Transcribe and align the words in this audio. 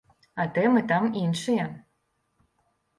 А 0.43 0.47
тэмы 0.55 0.81
там 0.93 1.07
іншыя. 1.27 1.71